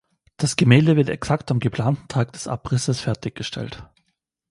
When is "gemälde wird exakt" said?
0.55-1.51